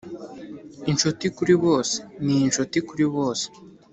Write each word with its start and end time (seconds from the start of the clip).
inshuti 0.91 1.25
kuri 1.37 1.53
bose 1.63 1.97
ni 2.25 2.35
inshuti 2.45 2.77
kuri 2.87 3.05
bose 3.15 3.45